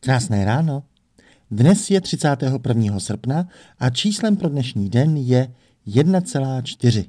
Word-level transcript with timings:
Krásné 0.00 0.44
ráno. 0.44 0.82
Dnes 1.50 1.90
je 1.90 2.00
31. 2.00 3.00
srpna 3.00 3.48
a 3.78 3.90
číslem 3.90 4.36
pro 4.36 4.48
dnešní 4.48 4.90
den 4.90 5.16
je 5.16 5.48
1,4. 5.86 7.04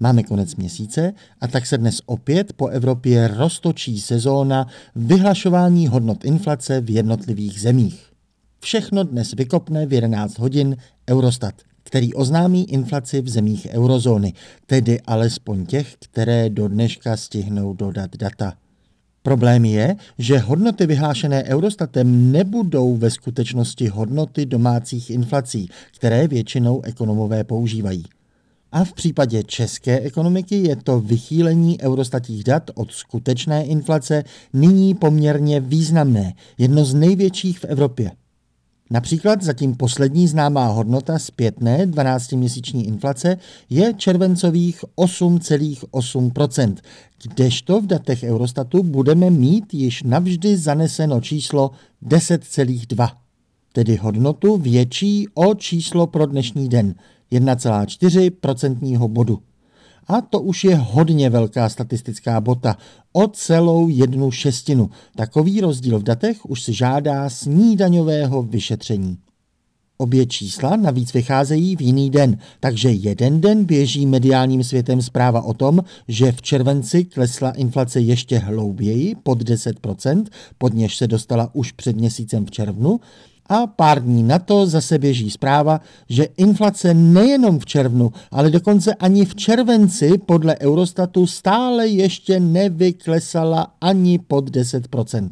Máme 0.00 0.22
konec 0.22 0.56
měsíce 0.56 1.12
a 1.40 1.48
tak 1.48 1.66
se 1.66 1.78
dnes 1.78 2.00
opět 2.06 2.52
po 2.52 2.66
Evropě 2.66 3.28
roztočí 3.28 4.00
sezóna 4.00 4.66
vyhlašování 4.96 5.88
hodnot 5.88 6.24
inflace 6.24 6.80
v 6.80 6.90
jednotlivých 6.90 7.60
zemích. 7.60 8.12
Všechno 8.60 9.04
dnes 9.04 9.32
vykopne 9.32 9.86
v 9.86 9.92
11 9.92 10.38
hodin 10.38 10.76
Eurostat, 11.10 11.54
který 11.82 12.14
oznámí 12.14 12.70
inflaci 12.70 13.20
v 13.20 13.28
zemích 13.28 13.66
eurozóny, 13.70 14.32
tedy 14.66 15.00
alespoň 15.00 15.66
těch, 15.66 15.96
které 15.96 16.50
do 16.50 16.68
dneška 16.68 17.16
stihnou 17.16 17.72
dodat 17.72 18.16
data. 18.16 18.65
Problém 19.26 19.64
je, 19.64 19.96
že 20.18 20.38
hodnoty 20.38 20.86
vyhlášené 20.86 21.44
Eurostatem 21.44 22.32
nebudou 22.32 22.96
ve 22.96 23.10
skutečnosti 23.10 23.88
hodnoty 23.88 24.46
domácích 24.46 25.10
inflací, 25.10 25.70
které 25.96 26.28
většinou 26.28 26.82
ekonomové 26.82 27.44
používají. 27.44 28.04
A 28.72 28.84
v 28.84 28.92
případě 28.92 29.42
české 29.42 30.00
ekonomiky 30.00 30.56
je 30.56 30.76
to 30.76 31.00
vychýlení 31.00 31.80
eurostatích 31.80 32.44
dat 32.44 32.70
od 32.74 32.92
skutečné 32.92 33.64
inflace 33.64 34.24
nyní 34.52 34.94
poměrně 34.94 35.60
významné, 35.60 36.34
jedno 36.58 36.84
z 36.84 36.94
největších 36.94 37.58
v 37.58 37.64
Evropě. 37.64 38.10
Například 38.90 39.42
zatím 39.42 39.74
poslední 39.74 40.28
známá 40.28 40.66
hodnota 40.66 41.18
zpětné 41.18 41.86
12-měsíční 41.86 42.86
inflace 42.86 43.38
je 43.70 43.94
červencových 43.94 44.84
8,8%, 44.96 46.76
kdežto 47.22 47.80
v 47.80 47.86
datech 47.86 48.22
Eurostatu 48.22 48.82
budeme 48.82 49.30
mít 49.30 49.74
již 49.74 50.02
navždy 50.02 50.56
zaneseno 50.56 51.20
číslo 51.20 51.70
10,2, 52.06 53.10
tedy 53.72 53.96
hodnotu 53.96 54.56
větší 54.56 55.28
o 55.34 55.54
číslo 55.54 56.06
pro 56.06 56.26
dnešní 56.26 56.68
den 56.68 56.94
1,4% 57.32 59.08
bodu. 59.08 59.42
A 60.08 60.20
to 60.20 60.40
už 60.40 60.64
je 60.64 60.76
hodně 60.76 61.30
velká 61.30 61.68
statistická 61.68 62.40
bota, 62.40 62.76
o 63.12 63.28
celou 63.28 63.88
jednu 63.88 64.30
šestinu. 64.30 64.90
Takový 65.16 65.60
rozdíl 65.60 65.98
v 65.98 66.02
datech 66.02 66.46
už 66.46 66.62
si 66.62 66.72
žádá 66.72 67.30
snídaňového 67.30 68.42
vyšetření. 68.42 69.18
Obě 69.98 70.26
čísla 70.26 70.76
navíc 70.76 71.12
vycházejí 71.12 71.76
v 71.76 71.80
jiný 71.80 72.10
den, 72.10 72.38
takže 72.60 72.90
jeden 72.90 73.40
den 73.40 73.64
běží 73.64 74.06
mediálním 74.06 74.64
světem 74.64 75.02
zpráva 75.02 75.42
o 75.42 75.54
tom, 75.54 75.80
že 76.08 76.32
v 76.32 76.42
červenci 76.42 77.04
klesla 77.04 77.50
inflace 77.50 78.00
ještě 78.00 78.38
hlouběji 78.38 79.14
pod 79.22 79.42
10%, 79.42 80.24
pod 80.58 80.74
něž 80.74 80.96
se 80.96 81.06
dostala 81.06 81.50
už 81.52 81.72
před 81.72 81.96
měsícem 81.96 82.46
v 82.46 82.50
červnu, 82.50 83.00
a 83.48 83.66
pár 83.66 84.02
dní 84.02 84.22
na 84.22 84.38
to 84.38 84.66
zase 84.66 84.98
běží 84.98 85.30
zpráva, 85.30 85.80
že 86.08 86.28
inflace 86.36 86.94
nejenom 86.94 87.58
v 87.58 87.66
červnu, 87.66 88.12
ale 88.30 88.50
dokonce 88.50 88.94
ani 88.94 89.24
v 89.24 89.34
červenci 89.34 90.18
podle 90.18 90.56
Eurostatu 90.60 91.26
stále 91.26 91.88
ještě 91.88 92.40
nevyklesala 92.40 93.72
ani 93.80 94.18
pod 94.18 94.50
10%. 94.50 95.30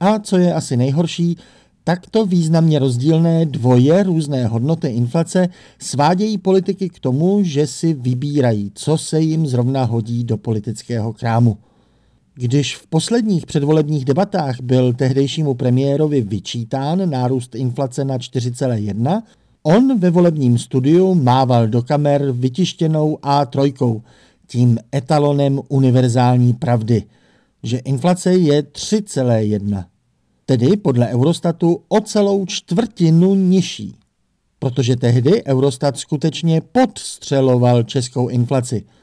A 0.00 0.18
co 0.18 0.38
je 0.38 0.54
asi 0.54 0.76
nejhorší, 0.76 1.36
takto 1.84 2.26
významně 2.26 2.78
rozdílné 2.78 3.46
dvoje 3.46 4.02
různé 4.02 4.46
hodnoty 4.46 4.88
inflace 4.88 5.48
svádějí 5.78 6.38
politiky 6.38 6.88
k 6.88 6.98
tomu, 6.98 7.42
že 7.42 7.66
si 7.66 7.94
vybírají, 7.94 8.70
co 8.74 8.98
se 8.98 9.20
jim 9.20 9.46
zrovna 9.46 9.84
hodí 9.84 10.24
do 10.24 10.36
politického 10.36 11.12
krámu. 11.12 11.56
Když 12.36 12.76
v 12.76 12.86
posledních 12.86 13.46
předvolebních 13.46 14.04
debatách 14.04 14.60
byl 14.60 14.92
tehdejšímu 14.92 15.54
premiérovi 15.54 16.20
vyčítán 16.20 17.10
nárůst 17.10 17.54
inflace 17.54 18.04
na 18.04 18.18
4,1, 18.18 19.22
on 19.62 19.98
ve 19.98 20.10
volebním 20.10 20.58
studiu 20.58 21.14
mával 21.14 21.68
do 21.68 21.82
kamer 21.82 22.32
vytištěnou 22.32 23.16
A3, 23.16 24.02
tím 24.46 24.78
etalonem 24.94 25.60
univerzální 25.68 26.52
pravdy, 26.52 27.02
že 27.62 27.78
inflace 27.78 28.32
je 28.32 28.62
3,1, 28.62 29.84
tedy 30.46 30.76
podle 30.76 31.08
Eurostatu 31.08 31.82
o 31.88 32.00
celou 32.00 32.46
čtvrtinu 32.46 33.34
nižší. 33.34 33.96
Protože 34.58 34.96
tehdy 34.96 35.44
Eurostat 35.44 35.96
skutečně 35.98 36.60
podstřeloval 36.60 37.82
českou 37.82 38.28
inflaci– 38.28 38.84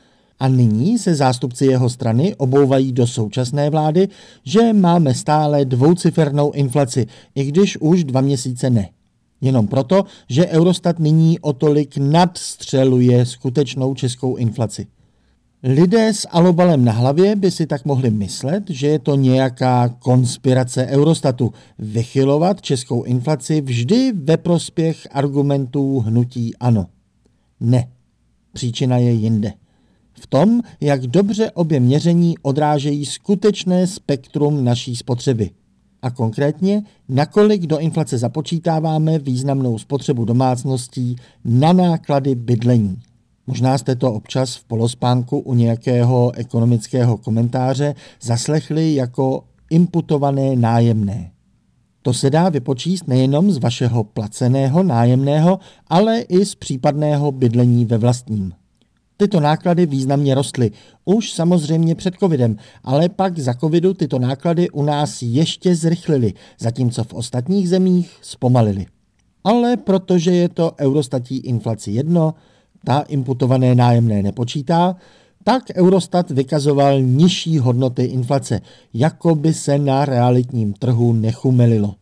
a 0.41 0.47
nyní 0.47 0.97
se 0.97 1.15
zástupci 1.15 1.65
jeho 1.65 1.89
strany 1.89 2.35
obouvají 2.35 2.91
do 2.91 3.07
současné 3.07 3.69
vlády, 3.69 4.07
že 4.43 4.73
máme 4.73 5.13
stále 5.13 5.65
dvoucifernou 5.65 6.51
inflaci, 6.51 7.07
i 7.35 7.43
když 7.43 7.77
už 7.77 8.03
dva 8.03 8.21
měsíce 8.21 8.69
ne. 8.69 8.89
Jenom 9.41 9.67
proto, 9.67 10.03
že 10.29 10.47
Eurostat 10.47 10.99
nyní 10.99 11.39
o 11.39 11.53
tolik 11.53 11.97
nadstřeluje 11.97 13.25
skutečnou 13.25 13.95
českou 13.95 14.35
inflaci. 14.35 14.87
Lidé 15.63 16.13
s 16.13 16.27
alobalem 16.31 16.85
na 16.85 16.91
hlavě 16.91 17.35
by 17.35 17.51
si 17.51 17.67
tak 17.67 17.85
mohli 17.85 18.09
myslet, 18.09 18.63
že 18.69 18.87
je 18.87 18.99
to 18.99 19.15
nějaká 19.15 19.89
konspirace 19.89 20.85
Eurostatu 20.85 21.53
vychylovat 21.79 22.61
českou 22.61 23.03
inflaci 23.03 23.61
vždy 23.61 24.13
ve 24.15 24.37
prospěch 24.37 25.07
argumentů 25.11 25.99
hnutí 25.99 26.55
ano. 26.59 26.85
Ne, 27.59 27.87
příčina 28.53 28.97
je 28.97 29.11
jinde 29.11 29.53
v 30.21 30.27
tom, 30.27 30.61
jak 30.81 31.01
dobře 31.01 31.51
obě 31.51 31.79
měření 31.79 32.37
odrážejí 32.41 33.05
skutečné 33.05 33.87
spektrum 33.87 34.63
naší 34.63 34.95
spotřeby. 34.95 35.49
A 36.01 36.11
konkrétně, 36.11 36.83
nakolik 37.09 37.67
do 37.67 37.79
inflace 37.79 38.17
započítáváme 38.17 39.19
významnou 39.19 39.77
spotřebu 39.77 40.25
domácností 40.25 41.15
na 41.45 41.73
náklady 41.73 42.35
bydlení. 42.35 42.97
Možná 43.47 43.77
jste 43.77 43.95
to 43.95 44.13
občas 44.13 44.55
v 44.55 44.63
polospánku 44.63 45.39
u 45.39 45.53
nějakého 45.53 46.31
ekonomického 46.35 47.17
komentáře 47.17 47.95
zaslechli 48.21 48.95
jako 48.95 49.43
imputované 49.69 50.55
nájemné. 50.55 51.31
To 52.01 52.13
se 52.13 52.29
dá 52.29 52.49
vypočíst 52.49 53.07
nejenom 53.07 53.51
z 53.51 53.57
vašeho 53.57 54.03
placeného 54.03 54.83
nájemného, 54.83 55.59
ale 55.87 56.19
i 56.19 56.45
z 56.45 56.55
případného 56.55 57.31
bydlení 57.31 57.85
ve 57.85 57.97
vlastním. 57.97 58.53
Tyto 59.21 59.39
náklady 59.39 59.85
významně 59.85 60.35
rostly, 60.35 60.71
už 61.05 61.33
samozřejmě 61.33 61.95
před 61.95 62.15
covidem, 62.19 62.57
ale 62.83 63.09
pak 63.09 63.39
za 63.39 63.53
covidu 63.53 63.93
tyto 63.93 64.19
náklady 64.19 64.69
u 64.69 64.83
nás 64.83 65.21
ještě 65.21 65.75
zrychlily, 65.75 66.33
zatímco 66.59 67.03
v 67.03 67.13
ostatních 67.13 67.69
zemích 67.69 68.17
zpomalily. 68.21 68.85
Ale 69.43 69.77
protože 69.77 70.31
je 70.31 70.49
to 70.49 70.71
eurostatí 70.79 71.37
inflaci 71.37 71.91
jedno, 71.91 72.33
ta 72.85 72.99
imputované 72.99 73.75
nájemné 73.75 74.23
nepočítá, 74.23 74.95
tak 75.43 75.63
Eurostat 75.75 76.31
vykazoval 76.31 77.01
nižší 77.01 77.59
hodnoty 77.59 78.03
inflace, 78.03 78.61
jako 78.93 79.35
by 79.35 79.53
se 79.53 79.77
na 79.77 80.05
realitním 80.05 80.73
trhu 80.73 81.13
nechumelilo. 81.13 81.95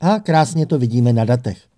A 0.00 0.20
krásně 0.20 0.66
to 0.66 0.78
vidíme 0.78 1.12
na 1.12 1.24
datech. 1.24 1.71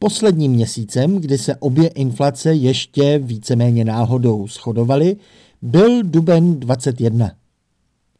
Posledním 0.00 0.52
měsícem, 0.52 1.20
kdy 1.20 1.38
se 1.38 1.56
obě 1.56 1.88
inflace 1.88 2.54
ještě 2.54 3.18
víceméně 3.18 3.84
náhodou 3.84 4.46
shodovaly, 4.46 5.16
byl 5.62 6.02
duben 6.02 6.60
21. 6.60 7.30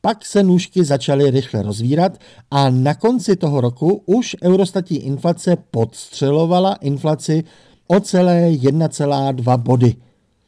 Pak 0.01 0.27
se 0.27 0.43
nůžky 0.43 0.85
začaly 0.85 1.31
rychle 1.31 1.63
rozvírat 1.63 2.19
a 2.51 2.71
na 2.71 2.95
konci 2.95 3.37
toho 3.37 3.61
roku 3.61 4.03
už 4.07 4.37
eurostatí 4.43 4.97
inflace 4.97 5.57
podstřelovala 5.71 6.75
inflaci 6.75 7.45
o 7.87 8.01
celé 8.01 8.51
1,2 8.51 9.59
body. 9.59 9.95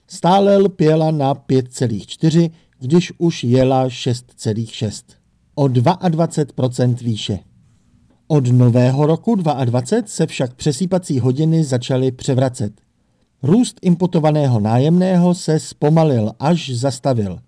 Stále 0.08 0.56
lpěla 0.56 1.10
na 1.10 1.34
5,4, 1.34 2.50
když 2.78 3.12
už 3.18 3.44
jela 3.44 3.88
6,6. 3.88 5.02
O 5.54 5.64
22% 5.64 6.94
výše. 6.94 7.38
Od 8.32 8.46
nového 8.52 9.06
roku 9.06 9.34
2020 9.34 10.08
se 10.08 10.26
však 10.26 10.54
přesýpací 10.54 11.20
hodiny 11.20 11.64
začaly 11.64 12.12
převracet. 12.12 12.72
Růst 13.42 13.78
imputovaného 13.82 14.60
nájemného 14.60 15.34
se 15.34 15.60
zpomalil 15.60 16.32
až 16.40 16.70
zastavil. 16.70 17.38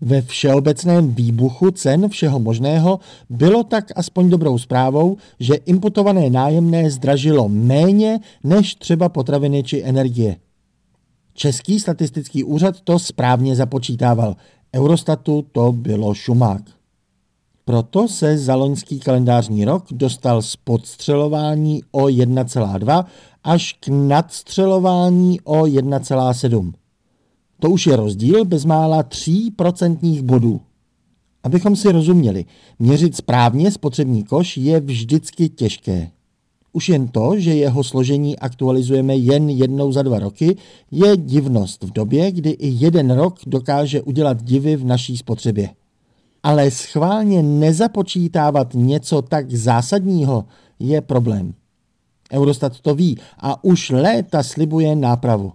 Ve 0.00 0.22
všeobecném 0.22 1.14
výbuchu 1.14 1.70
cen 1.70 2.08
všeho 2.08 2.38
možného 2.38 3.00
bylo 3.30 3.64
tak 3.64 3.84
aspoň 3.96 4.30
dobrou 4.30 4.58
zprávou, 4.58 5.16
že 5.40 5.54
imputované 5.54 6.30
nájemné 6.30 6.90
zdražilo 6.90 7.48
méně 7.48 8.20
než 8.44 8.74
třeba 8.74 9.08
potraviny 9.08 9.62
či 9.62 9.82
energie. 9.84 10.36
Český 11.34 11.80
statistický 11.80 12.44
úřad 12.44 12.80
to 12.80 12.98
správně 12.98 13.56
započítával. 13.56 14.36
Eurostatu 14.74 15.46
to 15.52 15.72
bylo 15.72 16.14
šumák. 16.14 16.79
Proto 17.70 18.08
se 18.08 18.38
za 18.38 18.54
loňský 18.54 19.00
kalendářní 19.00 19.64
rok 19.64 19.84
dostal 19.90 20.42
z 20.42 20.56
podstřelování 20.56 21.82
o 21.90 22.02
1,2 22.02 23.04
až 23.44 23.76
k 23.80 23.88
nadstřelování 23.88 25.40
o 25.40 25.62
1,7. 25.62 26.72
To 27.60 27.70
už 27.70 27.86
je 27.86 27.96
rozdíl 27.96 28.44
bezmála 28.44 29.02
3% 29.02 30.22
bodů. 30.22 30.60
Abychom 31.42 31.76
si 31.76 31.92
rozuměli, 31.92 32.44
měřit 32.78 33.16
správně 33.16 33.70
spotřební 33.70 34.24
koš 34.24 34.56
je 34.56 34.80
vždycky 34.80 35.48
těžké. 35.48 36.10
Už 36.72 36.88
jen 36.88 37.08
to, 37.08 37.38
že 37.38 37.54
jeho 37.54 37.84
složení 37.84 38.38
aktualizujeme 38.38 39.16
jen 39.16 39.50
jednou 39.50 39.92
za 39.92 40.02
dva 40.02 40.18
roky, 40.18 40.56
je 40.90 41.16
divnost 41.16 41.84
v 41.84 41.92
době, 41.92 42.32
kdy 42.32 42.50
i 42.50 42.68
jeden 42.68 43.10
rok 43.10 43.38
dokáže 43.46 44.02
udělat 44.02 44.42
divy 44.42 44.76
v 44.76 44.84
naší 44.84 45.16
spotřebě. 45.16 45.79
Ale 46.42 46.70
schválně 46.70 47.42
nezapočítávat 47.42 48.74
něco 48.74 49.22
tak 49.22 49.50
zásadního 49.50 50.44
je 50.78 51.00
problém. 51.00 51.54
Eurostat 52.32 52.80
to 52.80 52.94
ví 52.94 53.18
a 53.38 53.64
už 53.64 53.90
léta 53.90 54.42
slibuje 54.42 54.96
nápravu. 54.96 55.52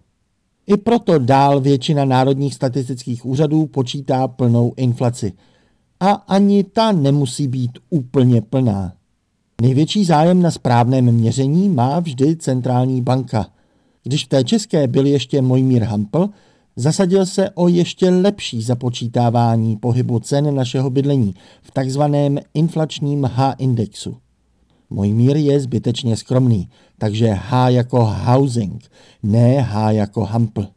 I 0.68 0.78
proto 0.78 1.20
dál 1.20 1.60
většina 1.62 2.06
národních 2.06 2.54
statistických 2.54 3.26
úřadů 3.26 3.66
počítá 3.66 4.28
plnou 4.28 4.74
inflaci. 4.78 5.34
A 6.00 6.12
ani 6.12 6.64
ta 6.64 6.92
nemusí 6.92 7.48
být 7.48 7.72
úplně 7.90 8.42
plná. 8.42 8.94
Největší 9.62 10.06
zájem 10.06 10.42
na 10.42 10.52
správném 10.52 11.12
měření 11.12 11.70
má 11.70 12.00
vždy 12.00 12.36
centrální 12.36 13.02
banka. 13.02 13.48
Když 14.04 14.26
v 14.26 14.28
té 14.28 14.44
české 14.44 14.88
byl 14.88 15.06
ještě 15.06 15.42
Mojmír 15.42 15.84
Hampl, 15.84 16.30
zasadil 16.76 17.26
se 17.26 17.50
o 17.50 17.68
ještě 17.68 18.10
lepší 18.10 18.62
započítávání 18.62 19.78
pohybu 19.78 20.20
cen 20.20 20.56
našeho 20.56 20.90
bydlení 20.90 21.34
v 21.62 21.72
takzvaném 21.72 22.40
inflačním 22.54 23.24
H-indexu. 23.24 24.18
Mojmír 24.90 25.38
je 25.38 25.60
zbytečně 25.60 26.18
skromný, 26.18 26.70
takže 26.98 27.34
H 27.34 27.70
jako 27.70 28.06
housing, 28.06 28.84
ne 29.24 29.62
H 29.62 29.92
jako 29.92 30.26
Hampl. 30.26 30.68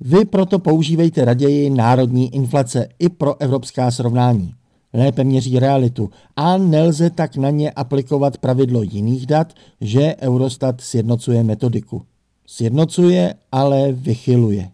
Vy 0.00 0.24
proto 0.24 0.58
používejte 0.58 1.24
raději 1.24 1.70
národní 1.70 2.34
inflace 2.34 2.88
i 2.98 3.08
pro 3.08 3.40
evropská 3.40 3.90
srovnání 3.90 4.54
lépe 4.96 5.24
měří 5.24 5.58
realitu 5.58 6.10
a 6.36 6.56
nelze 6.56 7.10
tak 7.10 7.36
na 7.36 7.50
ně 7.50 7.70
aplikovat 7.70 8.38
pravidlo 8.38 8.82
jiných 8.82 9.26
dat, 9.26 9.52
že 9.80 10.16
Eurostat 10.20 10.80
sjednocuje 10.80 11.42
metodiku. 11.42 12.02
Sjednocuje, 12.46 13.34
ale 13.52 13.92
vychyluje. 13.92 14.70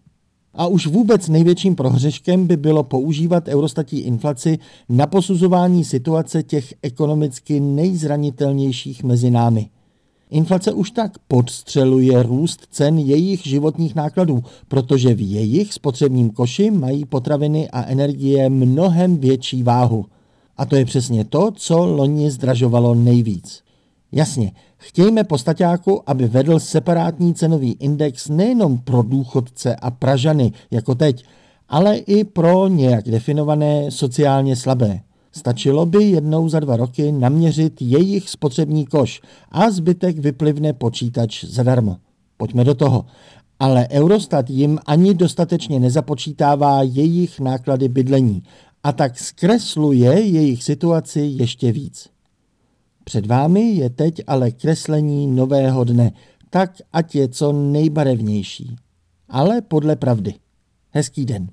A 0.55 0.67
už 0.67 0.87
vůbec 0.87 1.27
největším 1.27 1.75
prohřeškem 1.75 2.47
by 2.47 2.57
bylo 2.57 2.83
používat 2.83 3.47
Eurostatí 3.47 3.99
inflaci 3.99 4.59
na 4.89 5.07
posuzování 5.07 5.83
situace 5.83 6.43
těch 6.43 6.73
ekonomicky 6.81 7.59
nejzranitelnějších 7.59 9.03
mezi 9.03 9.31
námi. 9.31 9.69
Inflace 10.29 10.73
už 10.73 10.91
tak 10.91 11.11
podstřeluje 11.27 12.23
růst 12.23 12.67
cen 12.71 12.99
jejich 12.99 13.43
životních 13.43 13.95
nákladů, 13.95 14.43
protože 14.67 15.13
v 15.13 15.31
jejich 15.31 15.73
spotřebním 15.73 16.29
koši 16.29 16.71
mají 16.71 17.05
potraviny 17.05 17.69
a 17.69 17.83
energie 17.83 18.49
mnohem 18.49 19.17
větší 19.17 19.63
váhu. 19.63 20.05
A 20.57 20.65
to 20.65 20.75
je 20.75 20.85
přesně 20.85 21.25
to, 21.25 21.51
co 21.51 21.85
loni 21.85 22.31
zdražovalo 22.31 22.95
nejvíc. 22.95 23.63
Jasně, 24.15 24.51
chtějme 24.77 25.23
po 25.23 25.37
staťáku, 25.37 26.09
aby 26.09 26.27
vedl 26.27 26.59
separátní 26.59 27.33
cenový 27.33 27.71
index 27.79 28.29
nejenom 28.29 28.77
pro 28.77 29.01
důchodce 29.01 29.75
a 29.75 29.91
pražany 29.91 30.51
jako 30.71 30.95
teď, 30.95 31.25
ale 31.69 31.97
i 31.97 32.23
pro 32.23 32.67
nějak 32.67 33.05
definované 33.05 33.91
sociálně 33.91 34.55
slabé. 34.55 34.99
Stačilo 35.31 35.85
by 35.85 36.03
jednou 36.03 36.49
za 36.49 36.59
dva 36.59 36.77
roky 36.77 37.11
naměřit 37.11 37.81
jejich 37.81 38.29
spotřební 38.29 38.85
koš 38.85 39.21
a 39.51 39.71
zbytek 39.71 40.17
vyplivne 40.17 40.73
počítač 40.73 41.43
zadarmo. 41.43 41.97
Pojďme 42.37 42.63
do 42.63 42.75
toho. 42.75 43.05
Ale 43.59 43.87
Eurostat 43.91 44.49
jim 44.49 44.79
ani 44.85 45.13
dostatečně 45.13 45.79
nezapočítává 45.79 46.83
jejich 46.83 47.39
náklady 47.39 47.89
bydlení 47.89 48.43
a 48.83 48.91
tak 48.91 49.19
zkresluje 49.19 50.21
jejich 50.21 50.63
situaci 50.63 51.19
ještě 51.19 51.71
víc. 51.71 52.12
Před 53.03 53.25
vámi 53.25 53.61
je 53.61 53.89
teď 53.89 54.21
ale 54.27 54.51
kreslení 54.51 55.27
nového 55.27 55.83
dne, 55.83 56.11
tak 56.49 56.81
ať 56.93 57.15
je 57.15 57.27
co 57.27 57.51
nejbarevnější. 57.51 58.75
Ale 59.29 59.61
podle 59.61 59.95
pravdy. 59.95 60.33
Hezký 60.91 61.25
den. 61.25 61.47